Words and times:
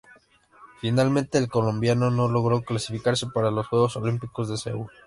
Finalmente, 0.79 1.37
el 1.37 1.47
combinado 1.47 2.09
no 2.09 2.27
logró 2.27 2.63
clasificarse 2.63 3.27
para 3.27 3.51
los 3.51 3.67
Juegos 3.67 3.97
Olímpicos 3.97 4.49
de 4.49 4.57
Seúl. 4.57 4.89